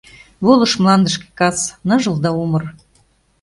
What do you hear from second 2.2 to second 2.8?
да умыр.